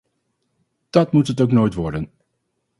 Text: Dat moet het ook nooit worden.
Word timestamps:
Dat 0.89 1.11
moet 1.11 1.27
het 1.27 1.41
ook 1.41 1.51
nooit 1.51 1.73
worden. 1.73 2.09